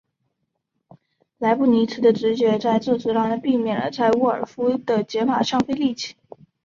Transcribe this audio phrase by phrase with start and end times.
[1.37, 6.15] 莱布尼兹的直觉在这时让他避免了在沃尔夫的解法上费力气。